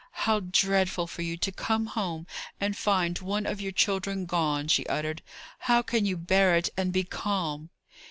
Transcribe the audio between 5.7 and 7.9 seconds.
can you bear it and be calm!"